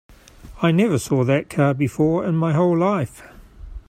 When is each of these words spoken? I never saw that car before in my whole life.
I 0.63 0.71
never 0.71 0.97
saw 0.97 1.23
that 1.25 1.47
car 1.47 1.75
before 1.75 2.25
in 2.25 2.35
my 2.35 2.53
whole 2.53 2.75
life. 2.75 3.21